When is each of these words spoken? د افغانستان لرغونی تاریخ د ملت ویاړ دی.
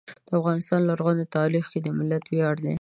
د 0.27 0.29
افغانستان 0.39 0.79
لرغونی 0.89 1.25
تاریخ 1.37 1.65
د 1.83 1.87
ملت 1.97 2.23
ویاړ 2.27 2.55
دی. 2.63 2.69